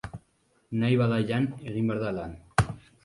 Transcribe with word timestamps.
Nahi 0.83 0.97
bada 1.01 1.19
jan, 1.33 1.45
egin 1.73 1.93
behar 1.93 2.01
da 2.07 2.15
lan. 2.21 2.35